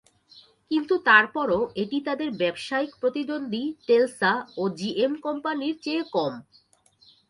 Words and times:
কিন্তু 0.71 0.93
তারপরও 1.07 1.59
এটি 1.81 1.97
তাদের 2.07 2.29
ব্যবসায়িক 2.41 2.91
প্রতিদ্বন্দ্বী 3.01 3.63
টেলসা 3.87 4.31
ও 4.57 4.63
জিএম 4.77 5.13
কোম্পানির 5.25 5.75
চেয়ে 5.83 6.03
কম। 6.15 6.33